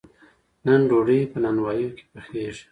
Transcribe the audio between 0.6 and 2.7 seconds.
نن ډوډۍ په نانواییو کې پخیږي.